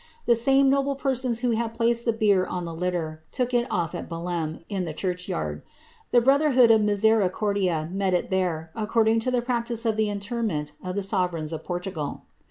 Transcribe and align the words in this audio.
The 0.25 0.33
same 0.33 0.67
noble 0.67 0.95
persons 0.95 1.41
who 1.41 1.51
le 1.53 2.13
bier 2.13 2.47
on 2.47 2.65
the 2.65 2.73
litter, 2.73 3.21
took 3.31 3.53
it 3.53 3.67
off 3.69 3.93
at 3.93 4.09
Belem, 4.09 4.65
in 4.67 4.83
the 4.83 4.95
churchyard, 4.95 5.61
lood 6.11 6.41
of 6.41 6.81
Misericordia 6.81 7.87
met 7.91 8.15
it 8.15 8.31
there, 8.31 8.71
according 8.73 9.19
to 9.19 9.29
the 9.29 9.43
practice 9.43 9.85
(lent 9.85 10.31
of 10.83 10.95
the 10.95 11.03
sovereigns 11.03 11.53
of 11.53 11.63
Portugal.' 11.63 12.23